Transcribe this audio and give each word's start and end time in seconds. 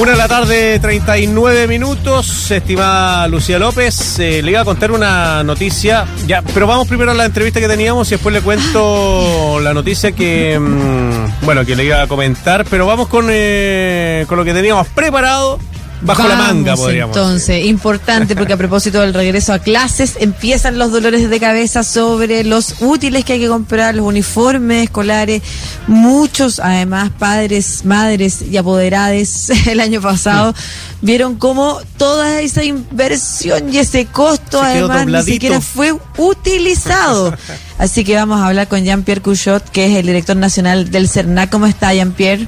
Una 0.00 0.12
de 0.12 0.16
la 0.16 0.28
tarde, 0.28 0.78
39 0.78 1.66
minutos, 1.66 2.50
estimada 2.50 3.28
Lucía 3.28 3.58
López. 3.58 4.18
Eh, 4.18 4.40
le 4.42 4.52
iba 4.52 4.60
a 4.60 4.64
contar 4.64 4.92
una 4.92 5.42
noticia, 5.42 6.06
ya, 6.26 6.42
pero 6.54 6.66
vamos 6.66 6.88
primero 6.88 7.10
a 7.10 7.14
la 7.14 7.26
entrevista 7.26 7.60
que 7.60 7.68
teníamos 7.68 8.08
y 8.08 8.12
después 8.12 8.32
le 8.32 8.40
cuento 8.40 9.60
la 9.60 9.74
noticia 9.74 10.12
que, 10.12 10.58
mm, 10.58 11.44
bueno, 11.44 11.66
que 11.66 11.76
le 11.76 11.84
iba 11.84 12.00
a 12.00 12.06
comentar, 12.06 12.64
pero 12.70 12.86
vamos 12.86 13.08
con, 13.08 13.26
eh, 13.28 14.24
con 14.26 14.38
lo 14.38 14.44
que 14.44 14.54
teníamos 14.54 14.86
preparado 14.88 15.58
bajo 16.02 16.26
la 16.26 16.36
manga, 16.36 16.76
podríamos 16.76 17.16
Entonces, 17.16 17.64
importante 17.66 18.34
porque 18.36 18.52
a 18.52 18.56
propósito 18.56 19.00
del 19.00 19.14
regreso 19.14 19.52
a 19.52 19.58
clases, 19.58 20.16
empiezan 20.20 20.78
los 20.78 20.92
dolores 20.92 21.28
de 21.28 21.40
cabeza 21.40 21.82
sobre 21.82 22.44
los 22.44 22.76
útiles 22.80 23.24
que 23.24 23.34
hay 23.34 23.40
que 23.40 23.48
comprar, 23.48 23.94
los 23.94 24.06
uniformes 24.06 24.84
escolares. 24.84 25.42
Muchos, 25.86 26.60
además, 26.60 27.10
padres, 27.18 27.84
madres 27.84 28.42
y 28.42 28.56
apoderados 28.56 29.50
el 29.66 29.80
año 29.80 30.00
pasado 30.00 30.54
vieron 31.02 31.36
cómo 31.36 31.78
toda 31.96 32.40
esa 32.40 32.64
inversión 32.64 33.72
y 33.72 33.78
ese 33.78 34.06
costo, 34.06 34.60
además, 34.62 35.06
ni 35.06 35.22
siquiera 35.22 35.60
fue 35.60 35.94
utilizado. 36.18 37.34
Así 37.78 38.04
que 38.04 38.14
vamos 38.14 38.40
a 38.40 38.46
hablar 38.46 38.68
con 38.68 38.84
Jean-Pierre 38.84 39.22
Couchot, 39.22 39.70
que 39.70 39.86
es 39.86 39.96
el 39.96 40.06
director 40.06 40.36
nacional 40.36 40.90
del 40.90 41.08
CERNAC. 41.08 41.50
¿Cómo 41.50 41.66
está, 41.66 41.94
Jean-Pierre? 41.94 42.46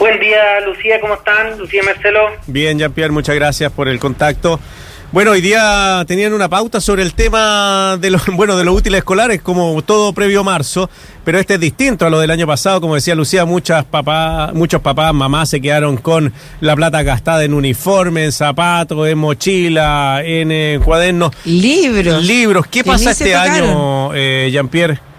Buen 0.00 0.18
día, 0.18 0.60
Lucía, 0.64 0.98
¿cómo 0.98 1.12
están? 1.12 1.58
Lucía 1.58 1.82
Marcelo. 1.82 2.20
Bien, 2.46 2.78
Jean-Pierre, 2.78 3.12
muchas 3.12 3.34
gracias 3.34 3.70
por 3.70 3.86
el 3.86 4.00
contacto. 4.00 4.58
Bueno, 5.12 5.32
hoy 5.32 5.42
día 5.42 6.02
tenían 6.08 6.32
una 6.32 6.48
pauta 6.48 6.80
sobre 6.80 7.02
el 7.02 7.12
tema 7.12 7.98
de 8.00 8.08
los, 8.08 8.24
bueno, 8.32 8.56
de 8.56 8.64
los 8.64 8.74
útiles 8.74 8.96
escolares, 9.00 9.42
como 9.42 9.82
todo 9.82 10.14
previo 10.14 10.42
marzo, 10.42 10.88
pero 11.22 11.38
este 11.38 11.54
es 11.54 11.60
distinto 11.60 12.06
a 12.06 12.10
lo 12.10 12.18
del 12.18 12.30
año 12.30 12.46
pasado, 12.46 12.80
como 12.80 12.94
decía 12.94 13.14
Lucía, 13.14 13.44
muchas 13.44 13.84
papás, 13.84 14.54
muchos 14.54 14.80
papás, 14.80 15.12
mamás 15.12 15.50
se 15.50 15.60
quedaron 15.60 15.98
con 15.98 16.32
la 16.62 16.74
plata 16.74 17.02
gastada 17.02 17.44
en 17.44 17.52
uniforme, 17.52 18.24
en 18.24 18.32
zapatos, 18.32 19.06
en 19.06 19.18
mochila, 19.18 20.22
en 20.24 20.50
eh, 20.50 20.80
cuadernos. 20.82 21.32
Libros. 21.44 22.24
Libros. 22.24 22.66
¿Qué 22.68 22.84
pasa 22.84 23.10
este 23.10 23.34
año, 23.34 24.14
eh, 24.14 24.48
Jean-Pierre? 24.50 25.09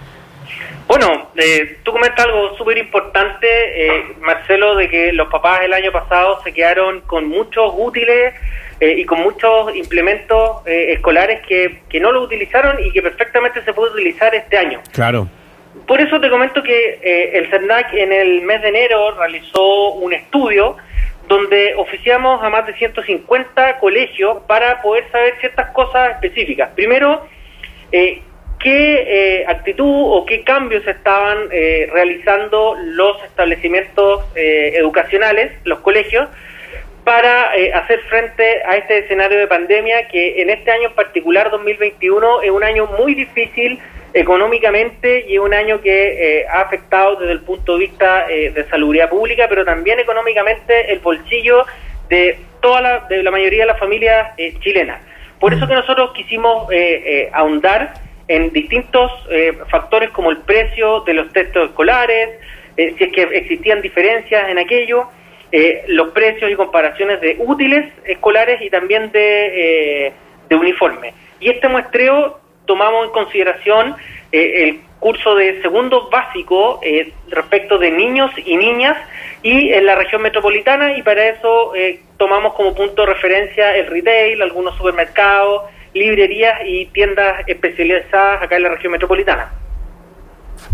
Bueno, 0.91 1.29
eh, 1.37 1.77
tú 1.83 1.93
comentas 1.93 2.25
algo 2.25 2.57
súper 2.57 2.77
importante, 2.77 3.47
eh, 3.47 4.13
Marcelo, 4.19 4.75
de 4.75 4.89
que 4.89 5.13
los 5.13 5.29
papás 5.29 5.61
el 5.61 5.71
año 5.71 5.89
pasado 5.89 6.41
se 6.43 6.51
quedaron 6.51 6.99
con 7.07 7.29
muchos 7.29 7.71
útiles 7.77 8.33
eh, 8.77 8.95
y 8.97 9.05
con 9.05 9.21
muchos 9.21 9.73
implementos 9.73 10.67
eh, 10.67 10.87
escolares 10.91 11.47
que, 11.47 11.79
que 11.87 12.01
no 12.01 12.11
lo 12.11 12.21
utilizaron 12.21 12.75
y 12.83 12.91
que 12.91 13.01
perfectamente 13.01 13.63
se 13.63 13.71
puede 13.71 13.93
utilizar 13.93 14.35
este 14.35 14.57
año. 14.57 14.81
Claro. 14.91 15.29
Por 15.87 16.01
eso 16.01 16.19
te 16.19 16.29
comento 16.29 16.61
que 16.61 17.31
el 17.35 17.49
CERNAC 17.49 17.93
en 17.93 18.11
el 18.11 18.41
mes 18.41 18.61
de 18.61 18.67
enero 18.67 19.11
realizó 19.17 19.93
un 19.93 20.11
estudio 20.11 20.75
donde 21.29 21.73
oficiamos 21.75 22.43
a 22.43 22.49
más 22.49 22.67
de 22.67 22.73
150 22.73 23.79
colegios 23.79 24.39
para 24.45 24.81
poder 24.81 25.09
saber 25.09 25.35
ciertas 25.39 25.71
cosas 25.71 26.15
específicas. 26.15 26.71
Primero, 26.75 27.25
eh, 27.91 28.21
qué 28.61 29.39
eh, 29.39 29.45
actitud 29.47 29.85
o 29.89 30.25
qué 30.25 30.43
cambios 30.43 30.87
estaban 30.87 31.47
eh, 31.51 31.89
realizando 31.91 32.75
los 32.79 33.21
establecimientos 33.23 34.23
eh, 34.35 34.73
educacionales, 34.75 35.51
los 35.63 35.79
colegios, 35.79 36.29
para 37.03 37.49
hacer 37.73 37.99
frente 38.01 38.61
a 38.63 38.77
este 38.77 38.99
escenario 38.99 39.39
de 39.39 39.47
pandemia 39.47 40.07
que 40.07 40.39
en 40.39 40.51
este 40.51 40.69
año 40.69 40.89
en 40.89 40.93
particular, 40.93 41.49
2021, 41.49 42.43
es 42.43 42.51
un 42.51 42.63
año 42.63 42.85
muy 42.85 43.15
difícil 43.15 43.79
económicamente 44.13 45.25
y 45.27 45.33
es 45.33 45.39
un 45.39 45.51
año 45.51 45.81
que 45.81 46.45
ha 46.47 46.61
afectado 46.61 47.15
desde 47.15 47.31
el 47.31 47.39
punto 47.39 47.73
de 47.73 47.87
vista 47.87 48.27
de 48.27 48.65
salubridad 48.69 49.09
pública, 49.09 49.47
pero 49.49 49.65
también 49.65 49.99
económicamente 49.99 50.93
el 50.93 50.99
bolsillo 50.99 51.65
de 52.07 52.37
toda 52.61 52.81
la, 52.81 52.99
de 53.09 53.23
la 53.23 53.31
mayoría 53.31 53.61
de 53.61 53.67
las 53.71 53.79
familias 53.79 54.35
chilenas. 54.59 55.01
Por 55.39 55.55
eso 55.55 55.67
que 55.67 55.73
nosotros 55.73 56.11
quisimos 56.13 56.67
ahondar 57.33 57.93
en 58.31 58.53
distintos 58.53 59.11
eh, 59.29 59.57
factores 59.69 60.09
como 60.11 60.31
el 60.31 60.37
precio 60.37 61.01
de 61.01 61.13
los 61.13 61.33
textos 61.33 61.69
escolares, 61.69 62.39
eh, 62.77 62.95
si 62.97 63.03
es 63.03 63.11
que 63.11 63.23
existían 63.23 63.81
diferencias 63.81 64.47
en 64.47 64.57
aquello, 64.57 65.09
eh, 65.51 65.83
los 65.87 66.11
precios 66.11 66.49
y 66.49 66.55
comparaciones 66.55 67.19
de 67.19 67.35
útiles 67.39 67.91
escolares 68.05 68.61
y 68.61 68.69
también 68.69 69.11
de, 69.11 70.13
de 70.47 70.55
uniforme. 70.55 71.13
Y 71.41 71.49
este 71.49 71.67
muestreo 71.67 72.39
tomamos 72.65 73.07
en 73.07 73.11
consideración 73.11 73.95
el 74.31 74.79
curso 74.99 75.35
de 75.35 75.61
segundo 75.61 76.07
básico 76.09 76.79
respecto 77.27 77.77
de 77.77 77.91
niños 77.91 78.31
y 78.37 78.55
niñas 78.55 78.95
y 79.43 79.73
en 79.73 79.85
la 79.85 79.95
región 79.95 80.21
metropolitana 80.21 80.95
y 80.95 81.01
para 81.01 81.27
eso 81.27 81.73
tomamos 82.15 82.53
como 82.53 82.73
punto 82.73 83.01
de 83.01 83.13
referencia 83.13 83.75
el 83.75 83.87
retail, 83.87 84.41
algunos 84.41 84.77
supermercados, 84.77 85.63
librerías 85.93 86.59
y 86.65 86.85
tiendas 86.87 87.43
especializadas 87.47 88.41
acá 88.41 88.55
en 88.57 88.63
la 88.63 88.69
región 88.69 88.91
metropolitana. 88.91 89.51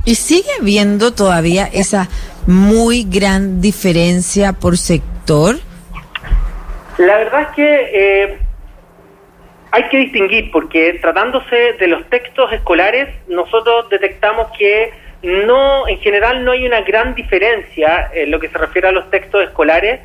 ¿Y 0.05 0.15
sigue 0.15 0.49
habiendo 0.59 1.13
todavía 1.13 1.67
esa 1.71 2.09
muy 2.45 3.03
gran 3.03 3.61
diferencia 3.61 4.53
por 4.53 4.77
sector? 4.77 5.55
La 6.97 7.17
verdad 7.17 7.41
es 7.41 7.47
que 7.55 7.89
eh, 7.93 8.37
hay 9.71 9.83
que 9.89 9.97
distinguir, 9.97 10.51
porque 10.51 10.97
tratándose 11.01 11.73
de 11.79 11.87
los 11.87 12.09
textos 12.09 12.51
escolares, 12.53 13.09
nosotros 13.27 13.89
detectamos 13.89 14.47
que 14.57 14.91
no, 15.21 15.87
en 15.87 15.99
general 15.99 16.43
no 16.45 16.51
hay 16.51 16.65
una 16.65 16.81
gran 16.81 17.13
diferencia 17.15 18.09
en 18.13 18.31
lo 18.31 18.39
que 18.39 18.49
se 18.49 18.57
refiere 18.57 18.87
a 18.87 18.91
los 18.91 19.09
textos 19.09 19.43
escolares 19.43 19.99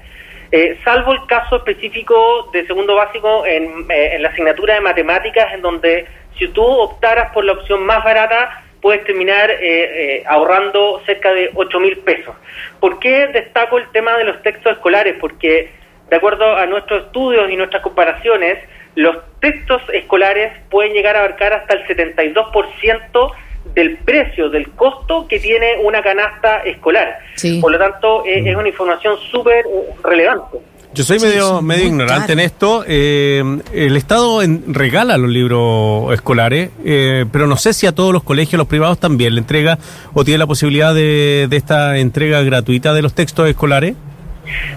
eh, 0.55 0.79
salvo 0.85 1.13
el 1.13 1.27
caso 1.27 1.57
específico 1.57 2.51
de 2.53 2.67
segundo 2.67 2.95
básico 2.95 3.47
en, 3.47 3.91
eh, 3.91 4.17
en, 4.17 4.23
la 4.23 4.29
asignatura 4.29 4.75
de 4.75 4.83
matemáticas, 4.83 5.55
en 5.55 5.63
donde 5.63 6.07
si 6.39 6.47
tú 6.49 6.63
optaras 6.63 7.33
por 7.33 7.45
la 7.45 7.53
opción 7.53 7.87
más 7.87 8.05
barata, 8.05 8.63
puedes 8.83 9.03
terminar 9.05 9.51
eh, 9.51 10.23
ahorrando 10.27 11.01
cerca 11.07 11.33
de 11.33 11.51
8 11.55 11.81
mil 11.81 11.97
pesos. 12.01 12.37
¿Por 12.81 12.99
qué 12.99 13.29
destaco 13.29 13.79
el 13.79 13.89
tema 13.93 14.19
de 14.19 14.25
los 14.25 14.43
textos 14.43 14.73
escolares? 14.73 15.17
Porque, 15.19 15.71
de 16.11 16.17
acuerdo 16.17 16.55
a 16.55 16.67
nuestros 16.67 17.05
estudios 17.07 17.51
y 17.51 17.57
nuestras 17.57 17.83
comparaciones, 17.83 18.59
los 18.95 19.17
textos 19.41 19.81
escolares 19.95 20.53
pueden 20.71 20.93
llegar 20.93 21.17
a 21.17 21.21
abarcar 21.21 21.55
hasta 21.55 21.77
el 21.77 21.87
72% 21.87 23.33
del 23.75 23.99
precio, 23.99 24.51
del 24.51 24.71
costo 24.71 25.27
que 25.29 25.39
tiene 25.39 25.77
una 25.83 26.03
canasta 26.03 26.59
escolar. 26.59 27.19
Por 27.61 27.73
lo 27.73 27.79
tanto, 27.79 28.25
es, 28.25 28.55
una 28.55 28.69
información 28.69 29.17
súper 29.31 29.65
eh, 29.67 29.95
relevante. 30.03 30.59
Yo 30.95 31.05
soy 31.05 31.19
medio, 31.21 31.63
medio 31.63 31.87
ignorante 31.87 32.35
en 32.35 32.41
esto. 32.41 32.85
Eh, 32.87 33.43
el 33.73 33.97
Estado 33.97 34.41
regala 34.67 35.17
los 35.17 35.31
libros 35.31 36.13
escolares, 36.13 36.69
eh, 36.85 37.25
pero 37.33 37.47
no 37.47 37.57
sé 37.57 37.73
si 37.73 37.87
a 37.87 37.93
todos 37.93 38.13
los 38.13 38.23
colegios, 38.23 38.59
los 38.59 38.69
privados 38.69 38.99
también 38.99 39.35
le 39.35 39.41
entrega 39.41 39.79
o 40.13 40.23
tiene 40.23 40.39
la 40.39 40.47
posibilidad 40.47 40.95
de, 40.95 41.47
de 41.49 41.57
esta 41.57 41.97
entrega 41.97 42.43
gratuita 42.43 42.93
de 42.93 43.01
los 43.01 43.15
textos 43.15 43.49
escolares. 43.49 43.95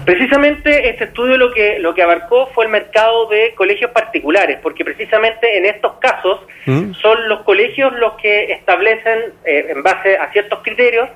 Precisamente 0.04 0.88
este 0.88 1.04
estudio 1.04 1.36
lo 1.36 1.52
que, 1.52 1.78
lo 1.78 1.94
que 1.94 2.02
abarcó 2.02 2.46
fue 2.54 2.66
el 2.66 2.70
mercado 2.70 3.26
de 3.26 3.54
colegios 3.54 3.90
particulares, 3.90 4.58
porque 4.62 4.84
precisamente 4.84 5.58
en 5.58 5.64
estos 5.64 5.94
casos 5.94 6.40
¿Mm? 6.66 6.92
son 6.94 7.28
los 7.28 7.40
colegios 7.40 7.92
los 7.98 8.14
que 8.14 8.52
establecen, 8.52 9.32
eh, 9.44 9.66
en 9.70 9.82
base 9.82 10.16
a 10.16 10.30
ciertos 10.32 10.60
criterios, 10.62 11.08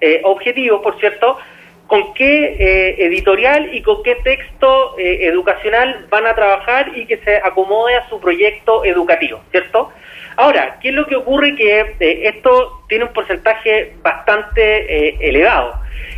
eh, 0.00 0.20
objetivos, 0.24 0.80
por 0.82 0.98
cierto, 0.98 1.38
con 1.86 2.12
qué 2.14 2.56
eh, 2.58 3.06
editorial 3.06 3.74
y 3.74 3.82
con 3.82 4.02
qué 4.02 4.16
texto 4.16 4.94
educacional 4.98 6.06
van 6.10 6.26
a 6.26 6.34
trabajar 6.34 6.92
y 6.94 7.06
que 7.06 7.16
se 7.18 7.36
acomode 7.36 7.94
a 7.96 8.08
su 8.10 8.20
proyecto 8.20 8.84
educativo, 8.84 9.40
¿cierto? 9.50 9.90
Ahora, 10.38 10.78
¿qué 10.80 10.90
es 10.90 10.94
lo 10.94 11.04
que 11.04 11.16
ocurre? 11.16 11.56
Que 11.56 11.96
esto 12.28 12.84
tiene 12.88 13.06
un 13.06 13.12
porcentaje 13.12 13.94
bastante 14.02 15.28
elevado. 15.28 15.74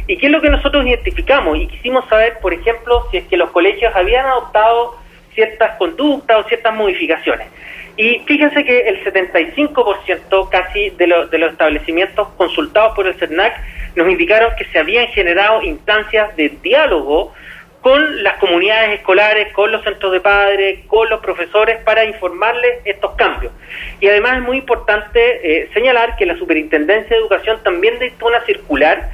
¿Y 0.07 0.19
qué 0.19 0.27
es 0.27 0.33
lo 0.33 0.43
que 0.43 0.51
nosotros 0.51 0.85
identificamos? 0.85 1.57
Y 1.57 1.67
quisimos 1.69 2.07
saber, 2.07 2.39
por 2.43 2.53
ejemplo, 2.53 3.07
si 3.11 3.17
es 3.17 3.25
que 3.25 3.39
los 3.39 3.51
colegios 3.51 3.97
habían 3.97 4.27
adoptado 4.27 4.99
ciertas 5.33 5.77
conductas 5.79 6.45
o 6.45 6.49
ciertas 6.49 6.75
modificaciones. 6.75 7.49
Y 7.97 8.19
fíjense 8.27 8.63
que 8.63 8.89
el 8.89 9.03
75% 9.03 10.49
casi 10.51 10.91
de, 10.91 11.07
de 11.31 11.39
los 11.39 11.53
establecimientos 11.53 12.29
consultados 12.37 12.95
por 12.95 13.07
el 13.07 13.15
CERNAC 13.15 13.55
nos 13.97 14.07
indicaron 14.07 14.53
que 14.59 14.67
se 14.67 14.81
habían 14.81 15.07
generado 15.09 15.63
instancias 15.63 16.37
de 16.37 16.51
diálogo 16.63 17.33
con 17.81 18.23
las 18.23 18.37
comunidades 18.39 18.99
escolares, 18.99 19.53
con 19.53 19.73
los 19.73 19.83
centros 19.83 20.13
de 20.13 20.21
padres, 20.21 20.81
con 20.87 21.09
los 21.09 21.21
profesores 21.21 21.79
para 21.83 22.05
informarles 22.05 22.81
estos 22.85 23.13
cambios. 23.13 23.53
Y 24.01 24.09
además 24.09 24.39
es 24.39 24.43
muy 24.43 24.59
importante 24.59 25.63
eh, 25.63 25.71
señalar 25.73 26.17
que 26.17 26.27
la 26.27 26.37
Superintendencia 26.37 27.17
de 27.17 27.23
Educación 27.23 27.63
también 27.63 27.99
dictó 27.99 28.27
una 28.27 28.41
circular 28.45 29.11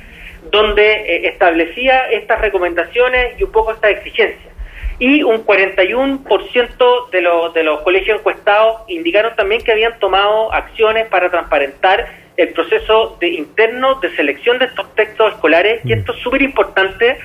donde 0.51 0.83
eh, 0.83 1.29
establecía 1.29 2.11
estas 2.11 2.41
recomendaciones 2.41 3.39
y 3.39 3.45
un 3.45 3.53
poco 3.53 3.73
estas 3.73 3.93
exigencias. 3.93 4.53
Y 4.99 5.23
un 5.23 5.45
41% 5.45 7.11
de, 7.11 7.21
los 7.21 7.53
de 7.53 7.63
los 7.63 7.83
colegios 7.83 8.19
encuestados 8.19 8.81
indicaron 8.89 9.37
también 9.37 9.63
que 9.63 9.73
habían 9.73 9.99
tomado 9.99 10.53
acciones 10.53 11.07
para 11.09 11.31
transparentar 11.31 12.07
el 12.37 12.49
proceso 12.51 13.17
de 13.21 13.29
interno 13.29 13.95
de 13.97 14.15
selección 14.15 14.59
de 14.59 14.67
estos 14.67 14.95
textos 14.95 15.33
escolares, 15.33 15.81
y 15.85 15.93
esto 15.93 16.13
es 16.13 16.19
súper 16.21 16.43
importante 16.43 17.19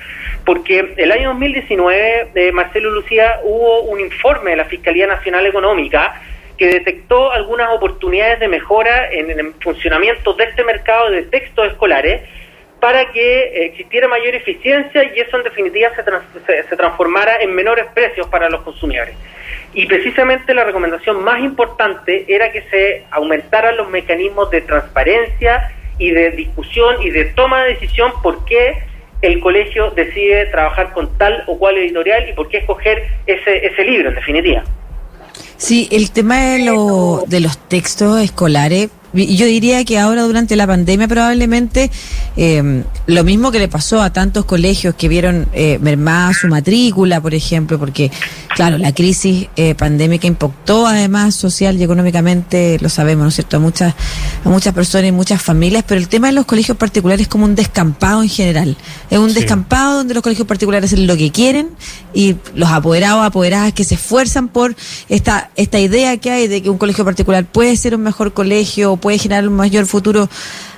porque 0.44 0.94
el 0.96 1.12
año 1.12 1.28
2019, 1.30 2.30
de 2.34 2.52
Marcelo 2.52 2.90
Lucía, 2.90 3.40
hubo 3.44 3.82
un 3.82 4.00
informe 4.00 4.50
de 4.50 4.56
la 4.56 4.64
Fiscalía 4.64 5.06
Nacional 5.06 5.46
Económica 5.46 6.20
que 6.56 6.68
detectó 6.68 7.32
algunas 7.32 7.70
oportunidades 7.70 8.40
de 8.40 8.48
mejora 8.48 9.10
en 9.10 9.30
el 9.30 9.52
funcionamiento 9.60 10.34
de 10.34 10.44
este 10.44 10.64
mercado 10.64 11.10
de 11.10 11.22
textos 11.22 11.68
escolares 11.68 12.22
para 12.82 13.12
que 13.12 13.66
existiera 13.66 14.08
mayor 14.08 14.34
eficiencia 14.34 15.04
y 15.04 15.20
eso 15.20 15.36
en 15.36 15.44
definitiva 15.44 15.90
se, 15.94 16.68
se, 16.68 16.76
transformara 16.76 17.40
en 17.40 17.54
menores 17.54 17.86
precios 17.94 18.26
para 18.26 18.50
los 18.50 18.62
consumidores. 18.62 19.14
Y 19.72 19.86
precisamente 19.86 20.52
la 20.52 20.64
recomendación 20.64 21.22
más 21.22 21.38
importante 21.44 22.24
era 22.26 22.50
que 22.50 22.62
se 22.62 23.04
aumentaran 23.12 23.76
los 23.76 23.88
mecanismos 23.88 24.50
de 24.50 24.62
transparencia 24.62 25.70
y 25.96 26.10
de 26.10 26.32
discusión 26.32 27.00
y 27.04 27.10
de 27.10 27.26
toma 27.26 27.62
de 27.62 27.74
decisión 27.74 28.10
por 28.20 28.44
qué 28.46 28.82
el 29.20 29.38
colegio 29.38 29.92
decide 29.92 30.46
trabajar 30.46 30.92
con 30.92 31.16
tal 31.18 31.44
o 31.46 31.56
cual 31.60 31.78
editorial 31.78 32.28
y 32.28 32.32
por 32.32 32.48
qué 32.48 32.58
escoger 32.58 33.04
ese, 33.28 33.64
ese 33.64 33.84
libro, 33.84 34.08
en 34.08 34.16
definitiva. 34.16 34.64
Sí, 35.56 35.88
el 35.92 36.10
tema 36.10 36.46
de, 36.46 36.64
lo, 36.64 37.22
de 37.28 37.38
los 37.38 37.56
textos 37.68 38.20
escolares 38.20 38.90
yo 39.12 39.46
diría 39.46 39.84
que 39.84 39.98
ahora 39.98 40.22
durante 40.22 40.56
la 40.56 40.66
pandemia 40.66 41.08
probablemente 41.08 41.90
eh, 42.36 42.84
lo 43.06 43.24
mismo 43.24 43.50
que 43.50 43.58
le 43.58 43.68
pasó 43.68 44.00
a 44.00 44.12
tantos 44.12 44.44
colegios 44.44 44.94
que 44.94 45.08
vieron 45.08 45.48
eh, 45.52 45.78
mermada 45.80 46.32
su 46.32 46.48
matrícula, 46.48 47.20
por 47.20 47.34
ejemplo, 47.34 47.78
porque 47.78 48.10
claro, 48.54 48.78
la 48.78 48.92
crisis 48.94 49.48
eh, 49.56 49.74
pandémica 49.74 50.26
impactó 50.26 50.86
además 50.86 51.34
social 51.34 51.78
y 51.78 51.82
económicamente, 51.82 52.78
lo 52.80 52.88
sabemos, 52.88 53.22
¿no 53.22 53.28
es 53.28 53.34
cierto?, 53.34 53.56
a 53.56 53.60
muchas, 53.60 53.94
a 54.44 54.48
muchas 54.48 54.74
personas 54.74 55.08
y 55.08 55.12
muchas 55.12 55.42
familias, 55.42 55.84
pero 55.86 56.00
el 56.00 56.08
tema 56.08 56.28
de 56.28 56.34
los 56.34 56.46
colegios 56.46 56.76
particulares 56.76 57.22
es 57.22 57.28
como 57.28 57.44
un 57.44 57.54
descampado 57.54 58.22
en 58.22 58.28
general. 58.28 58.76
Es 59.10 59.18
un 59.18 59.34
descampado 59.34 59.98
donde 59.98 60.14
los 60.14 60.22
colegios 60.22 60.46
particulares 60.46 60.92
hacen 60.92 61.06
lo 61.06 61.16
que 61.16 61.30
quieren 61.30 61.70
y 62.14 62.36
los 62.54 62.68
apoderados, 62.70 63.24
apoderadas 63.24 63.72
que 63.72 63.84
se 63.84 63.94
esfuerzan 63.94 64.48
por 64.48 64.74
esta, 65.08 65.50
esta 65.56 65.78
idea 65.78 66.16
que 66.18 66.30
hay 66.30 66.48
de 66.48 66.62
que 66.62 66.70
un 66.70 66.78
colegio 66.78 67.04
particular 67.04 67.44
puede 67.44 67.76
ser 67.76 67.94
un 67.94 68.02
mejor 68.02 68.32
colegio, 68.32 68.96
puede 69.02 69.18
generar 69.18 69.46
un 69.46 69.54
mayor 69.54 69.84
futuro 69.84 70.30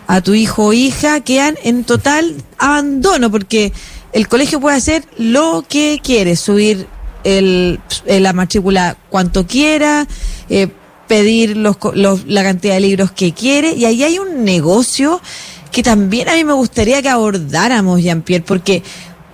a 0.09 0.21
tu 0.21 0.35
hijo 0.35 0.65
o 0.65 0.73
hija, 0.73 1.21
quedan 1.21 1.57
en 1.63 1.85
total 1.85 2.35
abandono 2.59 3.31
porque 3.31 3.73
el 4.13 4.27
colegio 4.27 4.61
puede 4.61 4.77
hacer 4.77 5.05
lo 5.19 5.65
que 5.69 6.01
quiere, 6.03 6.35
subir 6.35 6.89
el, 7.23 7.79
la 8.07 8.33
matrícula 8.33 8.97
cuanto 9.11 9.47
quiera, 9.47 10.07
eh, 10.49 10.69
pedir 11.07 11.57
los, 11.57 11.77
la 11.95 12.43
cantidad 12.43 12.75
de 12.75 12.81
libros 12.81 13.13
que 13.13 13.33
quiere, 13.33 13.75
y 13.75 13.85
ahí 13.85 14.03
hay 14.03 14.19
un 14.19 14.45
negocio 14.45 15.21
que 15.71 15.83
también 15.83 16.29
a 16.29 16.35
mí 16.35 16.45
me 16.45 16.53
gustaría 16.53 17.03
que 17.03 17.09
abordáramos, 17.09 18.03
Jean-Pierre, 18.03 18.45
porque 18.47 18.83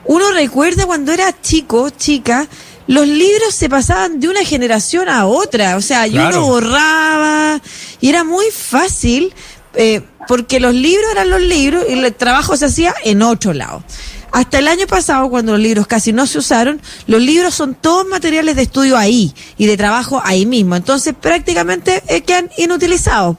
uno 0.06 0.32
recuerda 0.32 0.87
cuando 0.87 1.12
era 1.12 1.40
chico, 1.40 1.90
chica, 1.90 2.48
los 2.90 3.06
libros 3.06 3.54
se 3.54 3.69
pasaban 3.69 4.19
de 4.19 4.28
una 4.28 4.44
generación 4.44 5.08
a 5.08 5.26
otra, 5.26 5.76
o 5.76 5.81
sea, 5.81 6.08
y 6.08 6.19
uno 6.19 6.44
borraba, 6.44 7.60
y 8.00 8.08
era 8.08 8.25
muy 8.25 8.46
fácil, 8.50 9.32
eh, 9.75 10.02
porque 10.26 10.58
los 10.58 10.75
libros 10.75 11.06
eran 11.12 11.31
los 11.31 11.40
libros 11.40 11.84
y 11.88 11.92
el 11.92 12.12
trabajo 12.12 12.56
se 12.56 12.64
hacía 12.64 12.92
en 13.04 13.22
otro 13.22 13.52
lado. 13.52 13.84
Hasta 14.32 14.58
el 14.58 14.66
año 14.66 14.88
pasado, 14.88 15.31
cuando 15.31 15.52
los 15.52 15.60
libros 15.60 15.87
casi 15.87 16.12
no 16.12 16.26
se 16.26 16.38
usaron, 16.38 16.82
los 17.06 17.22
libros 17.22 17.54
son 17.54 17.76
todos 17.76 18.08
materiales 18.08 18.56
de 18.56 18.62
estudio 18.62 18.96
ahí 18.96 19.32
y 19.56 19.66
de 19.66 19.76
trabajo 19.76 20.20
ahí 20.25 20.44
mismo. 20.44 20.75
Entonces, 20.75 21.14
prácticamente 21.14 22.02
eh, 22.08 22.22
quedan 22.22 22.50
inutilizados. 22.58 23.37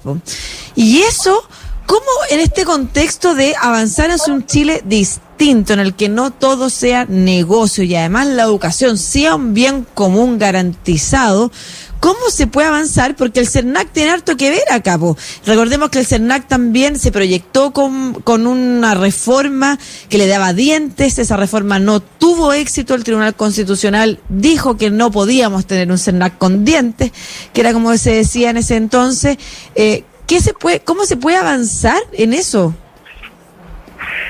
Y 0.77 1.01
eso, 1.01 1.43
¿cómo 1.91 2.05
en 2.29 2.39
este 2.39 2.63
contexto 2.63 3.35
de 3.35 3.53
avanzar 3.61 4.11
hacia 4.11 4.33
un 4.33 4.45
Chile 4.45 4.81
distinto? 4.85 5.31
en 5.41 5.79
el 5.79 5.95
que 5.95 6.07
no 6.07 6.29
todo 6.29 6.69
sea 6.69 7.05
negocio 7.05 7.83
y 7.83 7.95
además 7.95 8.27
la 8.27 8.43
educación 8.43 8.99
sea 8.99 9.33
un 9.33 9.55
bien 9.55 9.87
común 9.95 10.37
garantizado, 10.37 11.51
¿cómo 11.99 12.29
se 12.29 12.45
puede 12.45 12.67
avanzar? 12.67 13.15
Porque 13.15 13.39
el 13.39 13.47
CERNAC 13.47 13.91
tiene 13.91 14.11
harto 14.11 14.37
que 14.37 14.51
ver 14.51 14.71
a 14.71 14.81
cabo. 14.83 15.17
Recordemos 15.43 15.89
que 15.89 15.97
el 15.97 16.05
CERNAC 16.05 16.47
también 16.47 16.99
se 16.99 17.11
proyectó 17.11 17.73
con, 17.73 18.13
con 18.21 18.45
una 18.45 18.93
reforma 18.93 19.79
que 20.09 20.19
le 20.19 20.27
daba 20.27 20.53
dientes, 20.53 21.17
esa 21.17 21.37
reforma 21.37 21.79
no 21.79 22.01
tuvo 22.01 22.53
éxito, 22.53 22.93
el 22.93 23.03
Tribunal 23.03 23.35
Constitucional 23.35 24.19
dijo 24.29 24.77
que 24.77 24.91
no 24.91 25.09
podíamos 25.09 25.65
tener 25.65 25.89
un 25.89 25.97
CERNAC 25.97 26.37
con 26.37 26.63
dientes, 26.63 27.11
que 27.51 27.61
era 27.61 27.73
como 27.73 27.97
se 27.97 28.11
decía 28.11 28.51
en 28.51 28.57
ese 28.57 28.75
entonces. 28.75 29.37
Eh, 29.73 30.03
¿qué 30.31 30.39
se 30.39 30.53
puede, 30.53 30.79
¿Cómo 30.79 31.03
se 31.03 31.17
puede 31.17 31.35
avanzar 31.35 32.01
en 32.13 32.31
eso? 32.31 32.73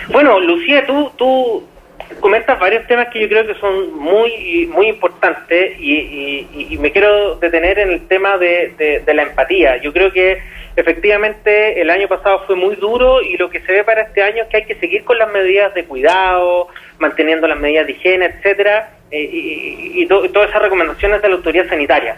Bueno, 0.10 0.40
Lucía, 0.40 0.84
tú, 0.88 1.12
tú 1.16 1.64
comentas 2.20 2.60
varios 2.60 2.88
temas 2.88 3.10
que 3.14 3.22
yo 3.22 3.30
creo 3.30 3.46
que 3.46 3.54
son 3.60 4.00
muy 4.00 4.68
muy 4.74 4.88
importantes 4.88 5.80
y, 5.80 6.78
me 6.80 6.92
quiero 6.92 7.36
detener 7.36 7.78
en 7.78 7.92
el 7.92 8.08
tema 8.08 8.40
de, 8.40 9.04
la 9.14 9.22
empatía. 9.22 9.78
Yo 9.78 9.94
creo 9.94 10.12
que 10.12 10.42
efectivamente 10.76 11.80
el 11.80 11.92
año 11.92 12.08
pasado 12.08 12.46
fue 12.48 12.56
muy 12.56 12.76
duro 12.78 13.22
y 13.22 13.38
lo 13.38 13.52
que 13.52 13.60
se 13.60 13.72
ve 13.72 13.84
para 13.84 14.02
este 14.02 14.24
año 14.24 14.42
es 14.42 14.50
que 14.50 14.58
hay 14.58 14.66
que 14.66 14.80
seguir 14.80 15.04
con 15.04 15.20
las 15.20 15.32
medidas 15.32 15.72
de 15.76 15.86
cuidado, 15.86 16.70
manteniendo 16.98 17.48
las 17.48 17.60
medidas 17.60 17.86
de 17.86 17.92
higiene, 17.92 18.26
etcétera, 18.26 18.90
eh, 19.12 19.30
y, 19.32 20.08
todas 20.08 20.50
esas 20.50 20.64
recomendaciones 20.64 21.22
de 21.22 21.30
la 21.30 21.36
autoridad 21.36 21.70
sanitaria. 21.70 22.16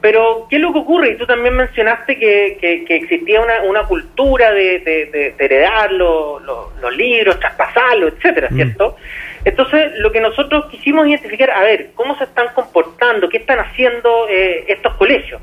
Pero, 0.00 0.46
¿qué 0.48 0.56
es 0.56 0.62
lo 0.62 0.72
que 0.72 0.78
ocurre? 0.78 1.10
Y 1.10 1.16
tú 1.16 1.26
también 1.26 1.54
mencionaste 1.54 2.18
que, 2.18 2.86
existía 2.88 3.40
una, 3.40 3.62
una 3.62 3.82
cultura 3.84 4.52
de, 4.52 5.34
heredar 5.38 5.90
los, 5.92 6.42
libros, 6.96 7.38
traspasarlos, 7.40 8.14
etcétera, 8.14 8.48
mm. 8.50 8.54
¿cierto? 8.54 8.96
Entonces, 9.44 9.92
lo 9.98 10.12
que 10.12 10.20
nosotros 10.20 10.66
quisimos 10.66 11.06
identificar, 11.06 11.50
a 11.50 11.62
ver, 11.62 11.90
¿cómo 11.94 12.16
se 12.18 12.24
están 12.24 12.48
comportando? 12.54 13.28
¿Qué 13.28 13.38
están 13.38 13.58
haciendo 13.58 14.28
eh, 14.28 14.64
estos 14.68 14.94
colegios? 14.94 15.40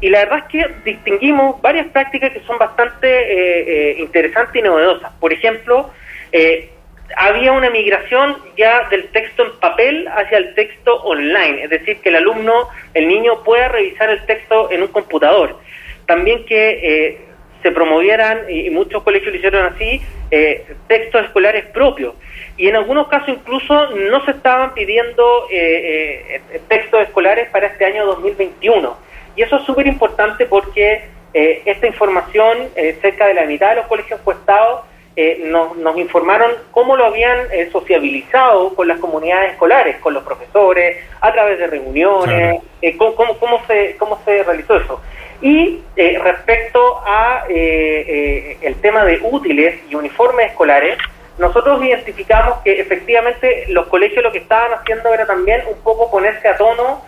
Y 0.00 0.10
la 0.10 0.20
verdad 0.20 0.38
es 0.38 0.44
que 0.44 0.74
distinguimos 0.84 1.60
varias 1.60 1.88
prácticas 1.88 2.32
que 2.32 2.40
son 2.40 2.56
bastante 2.58 3.08
eh, 3.08 3.64
eh, 3.66 3.96
interesantes 3.98 4.54
y 4.54 4.62
novedosas. 4.62 5.12
Por 5.18 5.32
ejemplo, 5.32 5.90
eh, 6.30 6.70
había 7.18 7.50
una 7.50 7.68
migración 7.68 8.36
ya 8.56 8.88
del 8.90 9.08
texto 9.08 9.44
en 9.44 9.52
papel 9.58 10.06
hacia 10.06 10.38
el 10.38 10.54
texto 10.54 11.02
online, 11.02 11.64
es 11.64 11.70
decir, 11.70 12.00
que 12.00 12.10
el 12.10 12.16
alumno, 12.16 12.68
el 12.94 13.08
niño 13.08 13.42
pueda 13.42 13.66
revisar 13.66 14.08
el 14.08 14.24
texto 14.24 14.70
en 14.70 14.82
un 14.82 14.88
computador. 14.88 15.58
También 16.06 16.44
que 16.46 16.70
eh, 16.80 17.18
se 17.60 17.72
promovieran, 17.72 18.48
y 18.48 18.70
muchos 18.70 19.02
colegios 19.02 19.32
lo 19.32 19.36
hicieron 19.36 19.66
así, 19.66 20.00
eh, 20.30 20.64
textos 20.86 21.24
escolares 21.24 21.66
propios. 21.66 22.14
Y 22.56 22.68
en 22.68 22.76
algunos 22.76 23.08
casos 23.08 23.30
incluso 23.30 23.90
no 23.96 24.24
se 24.24 24.30
estaban 24.30 24.72
pidiendo 24.74 25.48
eh, 25.50 26.40
textos 26.68 27.02
escolares 27.02 27.48
para 27.50 27.66
este 27.66 27.84
año 27.84 28.06
2021. 28.06 28.96
Y 29.34 29.42
eso 29.42 29.56
es 29.56 29.64
súper 29.64 29.88
importante 29.88 30.46
porque 30.46 31.02
esta 31.34 31.86
información, 31.86 32.68
cerca 33.00 33.26
de 33.26 33.34
la 33.34 33.44
mitad 33.44 33.70
de 33.70 33.76
los 33.76 33.86
colegios 33.86 34.18
encuestados, 34.18 34.80
eh, 35.20 35.42
nos, 35.46 35.76
nos, 35.76 35.98
informaron 35.98 36.52
cómo 36.70 36.96
lo 36.96 37.04
habían 37.04 37.50
eh, 37.50 37.68
sociabilizado 37.72 38.72
con 38.76 38.86
las 38.86 39.00
comunidades 39.00 39.50
escolares, 39.50 39.96
con 39.96 40.14
los 40.14 40.22
profesores, 40.22 40.96
a 41.20 41.32
través 41.32 41.58
de 41.58 41.66
reuniones, 41.66 42.62
eh, 42.80 42.96
cómo, 42.96 43.16
cómo, 43.16 43.60
se, 43.66 43.96
cómo 43.98 44.20
se 44.24 44.44
realizó 44.44 44.76
eso. 44.76 45.00
Y 45.42 45.80
respecto 45.96 47.02
a 47.04 47.46
el 47.48 48.76
tema 48.80 49.04
de 49.04 49.18
útiles 49.22 49.80
y 49.90 49.96
uniformes 49.96 50.50
escolares, 50.50 50.96
nosotros 51.36 51.82
identificamos 51.82 52.58
que 52.62 52.80
efectivamente 52.80 53.64
los 53.70 53.88
colegios 53.88 54.22
lo 54.22 54.30
que 54.30 54.38
estaban 54.38 54.72
haciendo 54.78 55.12
era 55.12 55.26
también 55.26 55.62
un 55.68 55.82
poco 55.82 56.12
ponerse 56.12 56.46
a 56.46 56.56
tono 56.56 57.02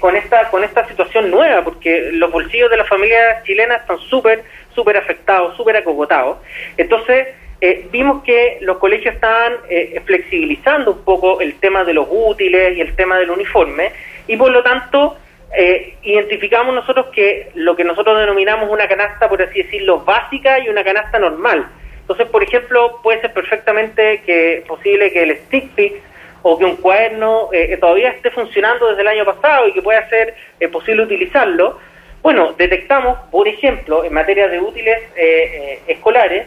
con 0.00 0.16
esta 0.16 0.50
con 0.50 0.62
esta 0.62 0.86
situación 0.86 1.30
nueva, 1.32 1.64
porque 1.64 2.10
los 2.12 2.30
bolsillos 2.30 2.70
de 2.70 2.76
las 2.76 2.88
familias 2.88 3.42
chilenas 3.42 3.80
están 3.80 3.98
súper 3.98 4.44
súper 4.74 4.96
afectados, 4.96 5.56
súper 5.56 5.76
acogotados. 5.76 6.38
Entonces, 6.76 7.28
eh, 7.62 7.86
vimos 7.90 8.22
que 8.24 8.56
los 8.62 8.78
colegios 8.78 9.14
estaban 9.14 9.52
eh, 9.68 10.00
flexibilizando 10.06 10.92
un 10.92 11.04
poco 11.04 11.42
el 11.42 11.56
tema 11.56 11.84
de 11.84 11.92
los 11.92 12.06
útiles 12.10 12.76
y 12.76 12.80
el 12.80 12.96
tema 12.96 13.18
del 13.18 13.30
uniforme, 13.30 13.92
y 14.26 14.36
por 14.36 14.50
lo 14.50 14.62
tanto, 14.62 15.18
eh, 15.54 15.96
identificamos 16.02 16.74
nosotros 16.74 17.06
que 17.12 17.50
lo 17.54 17.76
que 17.76 17.84
nosotros 17.84 18.18
denominamos 18.18 18.70
una 18.70 18.88
canasta, 18.88 19.28
por 19.28 19.42
así 19.42 19.62
decirlo, 19.62 20.00
básica 20.00 20.58
y 20.60 20.70
una 20.70 20.82
canasta 20.82 21.18
normal. 21.18 21.68
Entonces, 22.00 22.28
por 22.28 22.42
ejemplo, 22.42 22.98
puede 23.02 23.20
ser 23.20 23.32
perfectamente 23.32 24.62
posible 24.66 25.12
que 25.12 25.22
el 25.22 25.36
stick 25.46 25.74
fix 25.74 25.96
o 26.42 26.58
que 26.58 26.64
un 26.64 26.76
cuaderno 26.76 27.50
todavía 27.80 28.10
esté 28.10 28.30
funcionando 28.30 28.88
desde 28.88 29.02
el 29.02 29.08
año 29.08 29.24
pasado 29.24 29.68
y 29.68 29.72
que 29.72 29.82
pueda 29.82 30.08
ser 30.08 30.34
posible 30.72 31.04
utilizarlo, 31.04 31.78
bueno, 32.22 32.52
detectamos, 32.52 33.18
por 33.30 33.48
ejemplo, 33.48 34.04
en 34.04 34.12
materia 34.12 34.48
de 34.48 34.60
útiles 34.60 34.98
eh, 35.16 35.16
eh, 35.16 35.78
escolares, 35.86 36.46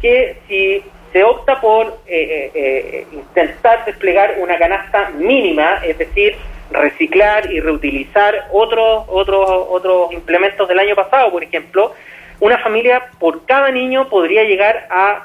que 0.00 0.36
si 0.48 0.82
se 1.12 1.24
opta 1.24 1.60
por 1.60 1.98
eh, 2.06 3.06
intentar 3.12 3.84
desplegar 3.84 4.36
una 4.38 4.58
canasta 4.58 5.10
mínima, 5.10 5.80
es 5.84 5.96
decir, 5.96 6.34
reciclar 6.70 7.50
y 7.52 7.60
reutilizar 7.60 8.48
otros 8.52 9.04
otros 9.08 9.48
otros 9.70 10.12
implementos 10.12 10.66
del 10.68 10.78
año 10.78 10.94
pasado, 10.96 11.30
por 11.30 11.44
ejemplo, 11.44 11.94
una 12.40 12.58
familia 12.58 13.10
por 13.18 13.46
cada 13.46 13.70
niño 13.70 14.08
podría 14.08 14.42
llegar 14.42 14.88
a 14.90 15.24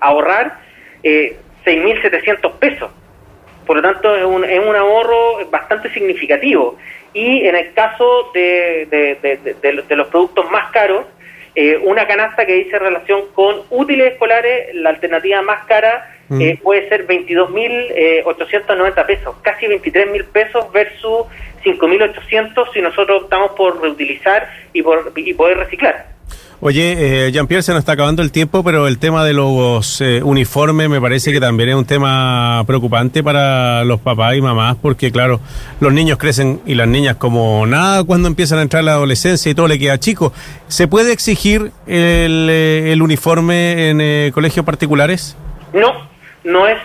ahorrar 0.00 0.58
6.700 1.02 2.52
pesos. 2.58 2.90
Por 3.66 3.76
lo 3.76 3.82
tanto, 3.82 4.14
es 4.16 4.24
un, 4.24 4.44
es 4.44 4.58
un 4.58 4.76
ahorro 4.76 5.48
bastante 5.50 5.90
significativo. 5.90 6.76
Y 7.12 7.46
en 7.46 7.54
el 7.54 7.72
caso 7.72 8.30
de, 8.34 8.86
de, 8.90 9.96
los 9.96 10.08
productos 10.08 10.50
más 10.50 10.70
caros, 10.72 11.06
eh, 11.54 11.78
una 11.84 12.06
canasta 12.06 12.44
que 12.44 12.54
dice 12.54 12.78
relación 12.78 13.26
con 13.32 13.62
útiles 13.70 14.12
escolares, 14.12 14.74
la 14.74 14.90
alternativa 14.90 15.40
más 15.42 15.64
cara 15.66 16.10
mm. 16.28 16.40
eh, 16.40 16.58
puede 16.60 16.88
ser 16.88 17.06
22.890 17.06 17.92
eh, 17.94 19.04
pesos, 19.06 19.36
casi 19.42 19.66
23.000 19.66 20.24
pesos 20.26 20.72
versus 20.72 21.26
5.800 21.64 22.72
si 22.72 22.82
nosotros 22.82 23.22
optamos 23.22 23.52
por 23.52 23.80
reutilizar 23.80 24.48
y, 24.72 24.82
por, 24.82 25.12
y 25.14 25.32
poder 25.34 25.58
reciclar. 25.58 26.13
Oye, 26.60 27.26
eh, 27.26 27.32
Jean-Pierre, 27.32 27.62
se 27.62 27.72
nos 27.72 27.80
está 27.80 27.92
acabando 27.92 28.22
el 28.22 28.30
tiempo, 28.30 28.62
pero 28.62 28.86
el 28.86 28.98
tema 28.98 29.24
de 29.24 29.32
los 29.32 30.00
eh, 30.00 30.22
uniformes 30.22 30.88
me 30.88 31.00
parece 31.00 31.32
que 31.32 31.40
también 31.40 31.70
es 31.70 31.74
un 31.74 31.84
tema 31.84 32.62
preocupante 32.66 33.22
para 33.22 33.84
los 33.84 34.00
papás 34.00 34.36
y 34.36 34.40
mamás, 34.40 34.76
porque 34.80 35.10
claro, 35.10 35.40
los 35.80 35.92
niños 35.92 36.16
crecen 36.16 36.60
y 36.64 36.74
las 36.74 36.86
niñas 36.86 37.16
como 37.16 37.66
nada 37.66 38.04
cuando 38.04 38.28
empiezan 38.28 38.60
a 38.60 38.62
entrar 38.62 38.84
la 38.84 38.92
adolescencia 38.92 39.50
y 39.50 39.54
todo 39.54 39.66
le 39.68 39.78
queda 39.78 39.98
chico. 39.98 40.32
¿Se 40.68 40.86
puede 40.86 41.12
exigir 41.12 41.72
el, 41.86 42.48
eh, 42.50 42.92
el 42.92 43.02
uniforme 43.02 43.90
en 43.90 44.00
eh, 44.00 44.30
colegios 44.32 44.64
particulares? 44.64 45.36
No, 45.72 46.08
no 46.44 46.68
es, 46.68 46.78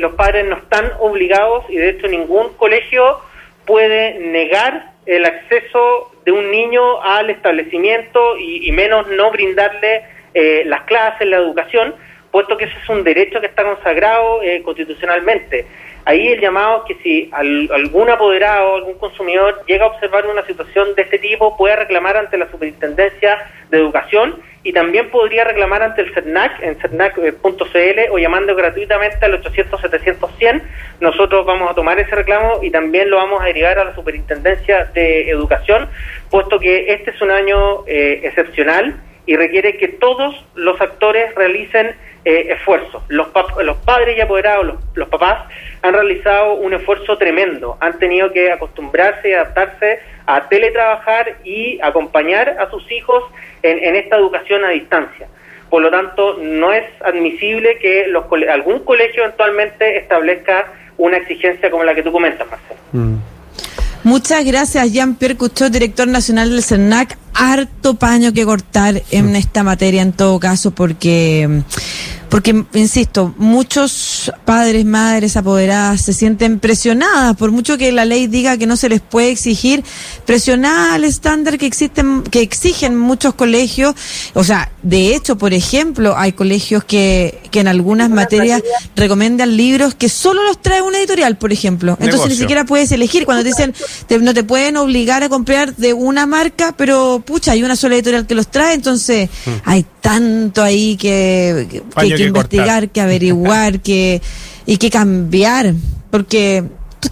los 0.00 0.12
padres 0.14 0.46
no 0.48 0.56
están 0.56 0.90
obligados 0.98 1.64
y 1.68 1.76
de 1.76 1.90
hecho 1.90 2.08
ningún 2.08 2.54
colegio 2.56 3.20
puede 3.66 4.18
negar 4.18 4.94
el 5.06 5.24
acceso 5.24 6.10
de 6.26 6.32
un 6.32 6.50
niño 6.50 7.00
al 7.02 7.30
establecimiento 7.30 8.36
y, 8.36 8.70
menos 8.72 9.06
no 9.06 9.30
brindarle 9.30 10.02
eh, 10.34 10.64
las 10.66 10.82
clases, 10.82 11.26
la 11.28 11.36
educación, 11.36 11.94
puesto 12.32 12.56
que 12.56 12.64
ese 12.64 12.74
es 12.82 12.88
un 12.88 13.04
derecho 13.04 13.40
que 13.40 13.46
está 13.46 13.62
consagrado 13.62 14.42
eh, 14.42 14.60
constitucionalmente. 14.62 15.66
Ahí 16.04 16.26
el 16.28 16.40
llamado 16.40 16.84
es 16.84 16.96
que 16.96 17.02
si 17.02 17.30
algún 17.32 18.10
apoderado, 18.10 18.74
algún 18.74 18.98
consumidor 18.98 19.62
llega 19.66 19.84
a 19.84 19.88
observar 19.88 20.26
una 20.26 20.44
situación 20.44 20.94
de 20.96 21.02
este 21.02 21.18
tipo, 21.18 21.56
puede 21.56 21.76
reclamar 21.76 22.16
ante 22.16 22.36
la 22.36 22.50
Superintendencia 22.50 23.38
de 23.70 23.78
Educación 23.78 24.42
y 24.66 24.72
también 24.72 25.10
podría 25.10 25.44
reclamar 25.44 25.80
ante 25.84 26.02
el 26.02 26.12
CERNAC 26.12 26.60
en 26.60 26.74
cernac.cl 26.80 28.00
o 28.10 28.18
llamando 28.18 28.56
gratuitamente 28.56 29.24
al 29.24 29.40
800-700-100. 29.40 30.60
Nosotros 30.98 31.46
vamos 31.46 31.70
a 31.70 31.74
tomar 31.74 32.00
ese 32.00 32.12
reclamo 32.16 32.58
y 32.64 32.72
también 32.72 33.08
lo 33.08 33.18
vamos 33.18 33.40
a 33.40 33.44
derivar 33.44 33.78
a 33.78 33.84
la 33.84 33.94
Superintendencia 33.94 34.86
de 34.86 35.30
Educación, 35.30 35.88
puesto 36.32 36.58
que 36.58 36.92
este 36.92 37.12
es 37.12 37.22
un 37.22 37.30
año 37.30 37.86
eh, 37.86 38.22
excepcional 38.24 38.96
y 39.26 39.36
requiere 39.36 39.76
que 39.76 39.88
todos 39.88 40.34
los 40.54 40.80
actores 40.80 41.34
realicen 41.34 41.94
eh, 42.24 42.48
esfuerzos. 42.50 43.02
Los, 43.08 43.28
los 43.62 43.76
padres 43.78 44.16
y 44.16 44.20
apoderados, 44.20 44.78
los, 44.94 45.08
papás, 45.08 45.46
han 45.82 45.94
realizado 45.94 46.54
un 46.54 46.74
esfuerzo 46.74 47.18
tremendo. 47.18 47.76
Han 47.80 47.98
tenido 47.98 48.32
que 48.32 48.50
acostumbrarse 48.50 49.30
y 49.30 49.32
adaptarse 49.32 50.00
a 50.26 50.48
teletrabajar 50.48 51.36
y 51.44 51.78
acompañar 51.82 52.56
a 52.58 52.70
sus 52.70 52.90
hijos 52.90 53.24
en, 53.62 53.82
en 53.82 53.96
esta 53.96 54.16
educación 54.16 54.64
a 54.64 54.70
distancia. 54.70 55.28
Por 55.70 55.82
lo 55.82 55.90
tanto, 55.90 56.38
no 56.40 56.72
es 56.72 56.84
admisible 57.04 57.78
que 57.78 58.06
los, 58.06 58.24
algún 58.48 58.80
colegio 58.80 59.24
eventualmente 59.24 59.98
establezca 59.98 60.72
una 60.96 61.16
exigencia 61.18 61.70
como 61.70 61.84
la 61.84 61.94
que 61.94 62.02
tú 62.02 62.12
comentas, 62.12 62.46
Marcelo. 62.48 62.80
Mm. 62.92 63.16
Muchas 64.06 64.44
gracias, 64.44 64.92
Jean-Pierre 64.92 65.36
Couchot, 65.36 65.72
director 65.72 66.06
nacional 66.06 66.50
del 66.50 66.62
CERNAC. 66.62 67.18
Harto 67.34 67.94
paño 67.94 68.32
que 68.32 68.44
cortar 68.44 69.02
en 69.10 69.34
esta 69.34 69.64
materia 69.64 70.00
en 70.00 70.12
todo 70.12 70.38
caso, 70.38 70.70
porque 70.70 71.64
porque, 72.36 72.66
insisto, 72.74 73.34
muchos 73.38 74.30
padres, 74.44 74.84
madres 74.84 75.38
apoderadas 75.38 76.02
se 76.02 76.12
sienten 76.12 76.60
presionadas, 76.60 77.34
por 77.34 77.50
mucho 77.50 77.78
que 77.78 77.90
la 77.92 78.04
ley 78.04 78.26
diga 78.26 78.58
que 78.58 78.66
no 78.66 78.76
se 78.76 78.90
les 78.90 79.00
puede 79.00 79.30
exigir, 79.30 79.82
presionadas 80.26 80.92
al 80.92 81.04
estándar 81.04 81.56
que 81.56 81.64
existen, 81.64 82.24
que 82.24 82.42
exigen 82.42 82.94
muchos 82.94 83.32
colegios. 83.32 83.94
O 84.34 84.44
sea, 84.44 84.70
de 84.82 85.16
hecho, 85.16 85.38
por 85.38 85.54
ejemplo, 85.54 86.14
hay 86.14 86.32
colegios 86.32 86.84
que, 86.84 87.40
que 87.50 87.60
en 87.60 87.68
algunas 87.68 88.10
materias 88.10 88.62
recomiendan 88.96 89.56
libros 89.56 89.94
que 89.94 90.10
solo 90.10 90.42
los 90.42 90.60
trae 90.60 90.82
una 90.82 90.98
editorial, 90.98 91.38
por 91.38 91.54
ejemplo. 91.54 91.96
Entonces 92.02 92.28
ni 92.28 92.36
siquiera 92.36 92.66
puedes 92.66 92.92
elegir. 92.92 93.24
Cuando 93.24 93.44
dicen, 93.44 93.74
no 94.20 94.34
te 94.34 94.44
pueden 94.44 94.76
obligar 94.76 95.22
a 95.22 95.30
comprar 95.30 95.74
de 95.74 95.94
una 95.94 96.26
marca, 96.26 96.74
pero 96.76 97.22
pucha, 97.24 97.52
hay 97.52 97.62
una 97.62 97.76
sola 97.76 97.94
editorial 97.94 98.26
que 98.26 98.34
los 98.34 98.48
trae, 98.48 98.74
entonces 98.74 99.30
mm. 99.46 99.50
hay 99.64 99.86
tanto 100.06 100.62
ahí 100.62 100.96
que, 100.96 101.66
que, 101.68 102.22
investigar, 102.22 102.90
que 102.90 103.00
averiguar, 103.00 103.80
que 103.86 104.22
y 104.64 104.76
que 104.76 104.88
cambiar, 104.88 105.74
porque 106.12 106.62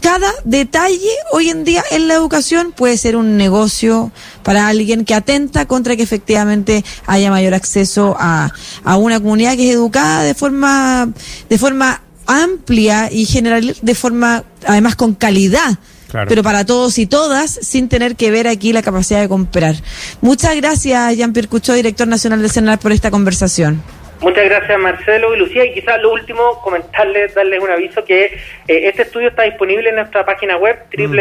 cada 0.00 0.32
detalle 0.44 1.10
hoy 1.32 1.48
en 1.48 1.64
día 1.64 1.82
en 1.90 2.06
la 2.06 2.14
educación 2.14 2.70
puede 2.70 2.96
ser 2.96 3.16
un 3.16 3.36
negocio 3.36 4.12
para 4.44 4.68
alguien 4.68 5.04
que 5.04 5.14
atenta 5.14 5.66
contra 5.66 5.96
que 5.96 6.04
efectivamente 6.04 6.84
haya 7.06 7.30
mayor 7.30 7.54
acceso 7.54 8.14
a, 8.16 8.52
a 8.84 8.96
una 8.96 9.18
comunidad 9.18 9.56
que 9.56 9.68
es 9.68 9.74
educada 9.74 10.22
de 10.22 10.34
forma 10.34 11.08
de 11.48 11.58
forma 11.58 12.00
amplia 12.26 13.10
y 13.10 13.26
general 13.26 13.76
de 13.80 13.94
forma 13.94 14.44
además 14.66 14.94
con 14.94 15.14
calidad 15.14 15.78
pero 16.28 16.42
para 16.42 16.64
todos 16.64 16.98
y 16.98 17.06
todas, 17.06 17.50
sin 17.50 17.88
tener 17.88 18.16
que 18.16 18.30
ver 18.30 18.48
aquí 18.48 18.72
la 18.72 18.82
capacidad 18.82 19.20
de 19.20 19.28
comprar. 19.28 19.76
Muchas 20.20 20.56
gracias, 20.56 21.16
Jean-Pierre 21.16 21.48
Cuchó, 21.48 21.74
director 21.74 22.06
nacional 22.06 22.40
del 22.40 22.50
CENAR, 22.50 22.78
por 22.78 22.92
esta 22.92 23.10
conversación. 23.10 23.82
Muchas 24.20 24.44
gracias 24.44 24.78
Marcelo 24.78 25.34
y 25.34 25.38
Lucía 25.38 25.64
y 25.64 25.74
quizás 25.74 26.00
lo 26.00 26.12
último 26.12 26.60
comentarles, 26.62 27.34
darles 27.34 27.60
un 27.60 27.70
aviso 27.70 28.04
que 28.04 28.24
eh, 28.24 28.32
este 28.66 29.02
estudio 29.02 29.28
está 29.28 29.42
disponible 29.42 29.90
en 29.90 29.96
nuestra 29.96 30.24
página 30.24 30.56
web 30.56 30.78
mm. 30.96 31.14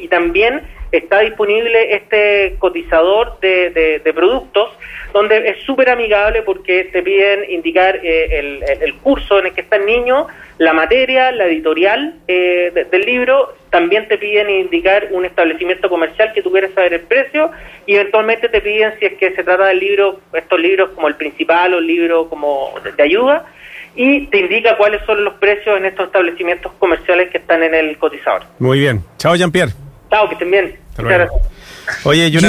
y 0.00 0.08
también 0.08 0.62
está 0.90 1.20
disponible 1.20 1.94
este 1.94 2.56
cotizador 2.58 3.40
de, 3.40 4.00
de, 4.04 4.12
productos 4.12 4.70
donde 5.12 5.48
es 5.48 5.62
súper 5.64 5.88
amigable 5.88 6.42
porque 6.42 6.84
te 6.84 7.02
piden 7.02 7.50
indicar 7.50 8.00
eh, 8.02 8.60
el, 8.80 8.94
curso 8.96 9.38
en 9.38 9.46
el 9.46 9.52
que 9.54 9.62
está 9.62 9.76
el 9.76 9.86
niño, 9.86 10.26
la 10.58 10.74
materia, 10.74 11.32
la 11.32 11.46
editorial 11.46 12.16
eh, 12.28 12.86
del 12.90 13.02
libro, 13.02 13.54
también 13.72 14.06
te 14.06 14.18
piden 14.18 14.50
indicar 14.50 15.08
un 15.12 15.24
establecimiento 15.24 15.88
comercial 15.88 16.30
que 16.34 16.42
tú 16.42 16.52
quieres 16.52 16.74
saber 16.74 16.92
el 16.92 17.00
precio 17.00 17.50
y 17.86 17.94
eventualmente 17.94 18.50
te 18.50 18.60
piden 18.60 18.92
si 19.00 19.06
es 19.06 19.14
que 19.14 19.34
se 19.34 19.42
trata 19.42 19.64
del 19.64 19.78
libro, 19.78 20.20
estos 20.34 20.60
libros 20.60 20.90
como 20.90 21.08
el 21.08 21.14
principal 21.14 21.72
o 21.72 21.78
el 21.78 21.86
libro 21.86 22.28
como 22.28 22.74
de 22.84 23.02
ayuda 23.02 23.46
y 23.96 24.26
te 24.26 24.40
indica 24.40 24.76
cuáles 24.76 25.00
son 25.06 25.24
los 25.24 25.34
precios 25.34 25.78
en 25.78 25.86
estos 25.86 26.06
establecimientos 26.06 26.70
comerciales 26.78 27.30
que 27.30 27.38
están 27.38 27.62
en 27.62 27.74
el 27.74 27.96
cotizador. 27.96 28.42
Muy 28.58 28.78
bien. 28.78 29.02
Chao, 29.16 29.34
Jean-Pierre. 29.36 29.72
Chao, 30.10 30.28
que 30.28 30.34
estén 30.34 30.50
bien. 30.50 30.76
Oye, 32.04 32.28
y 32.28 32.36
una... 32.36 32.48